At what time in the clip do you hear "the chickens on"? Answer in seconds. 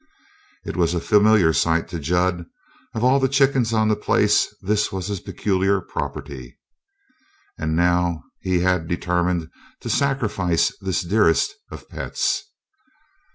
3.19-3.87